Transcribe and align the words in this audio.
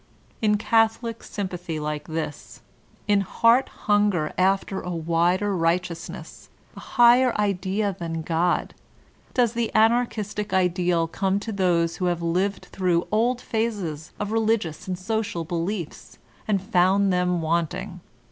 In 0.41 0.57
catholic 0.57 1.21
sympathy 1.21 1.79
like 1.79 2.07
this, 2.07 2.61
in 3.07 3.21
heart 3.21 3.69
hunger 3.85 4.33
after 4.35 4.81
a 4.81 4.89
wider 4.89 5.55
righteousness, 5.55 6.49
a 6.75 6.79
higher 6.79 7.39
idea 7.39 7.95
than 7.99 8.23
God, 8.23 8.73
does 9.35 9.53
the 9.53 9.71
Anarchistic 9.75 10.53
ideal 10.53 11.05
come 11.07 11.39
to 11.41 11.51
those 11.51 11.97
who 11.97 12.05
have 12.05 12.23
lived 12.23 12.65
through 12.71 13.05
old 13.11 13.41
phases 13.41 14.11
of 14.19 14.31
religious 14.31 14.87
and 14.87 14.97
social 14.97 15.43
beliefs 15.43 16.17
and 16.47 16.59
'*found 16.63 17.13
them 17.13 17.39
wanting." 17.43 17.99